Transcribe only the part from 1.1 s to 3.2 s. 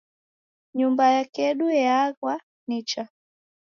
yakedu yeaghwa nicha